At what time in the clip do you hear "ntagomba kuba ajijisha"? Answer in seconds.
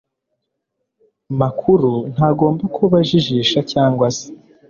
2.13-3.59